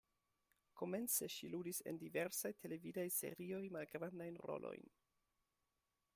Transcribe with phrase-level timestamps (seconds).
[0.79, 4.91] Komence ŝi ludis en diversaj televidaj serioj, malgrandajn rolojn.